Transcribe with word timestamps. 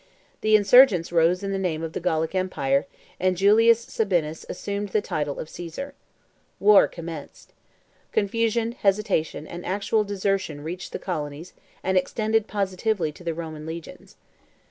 The 0.41 0.55
insurgents 0.55 1.11
rose 1.11 1.43
in 1.43 1.51
the 1.51 1.59
name 1.59 1.83
of 1.83 1.93
the 1.93 1.99
Gallic 1.99 2.33
empire, 2.33 2.87
and 3.19 3.37
Julius 3.37 3.81
Sabinus 3.85 4.47
assumed 4.49 4.89
the 4.89 4.99
title 4.99 5.37
of 5.39 5.47
Caesar. 5.47 5.93
War 6.59 6.87
commenced. 6.87 7.53
Confusion, 8.11 8.71
hesitation, 8.71 9.45
and 9.45 9.63
actual 9.63 10.03
desertion 10.03 10.63
reached 10.63 10.91
the 10.91 10.97
colonies 10.97 11.53
and 11.83 11.97
extended 11.99 12.47
positively 12.47 13.11
to 13.11 13.23
the 13.23 13.35
Roman 13.35 13.67
legions. 13.67 14.15